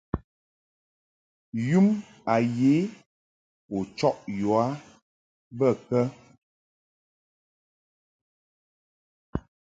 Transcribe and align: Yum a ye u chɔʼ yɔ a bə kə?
Yum 1.69 1.87
a 2.33 2.35
ye 2.57 2.73
u 3.77 3.79
chɔʼ 3.97 4.17
yɔ 4.39 4.51
a 4.63 4.65
bə 5.57 5.67
kə? 5.87 5.99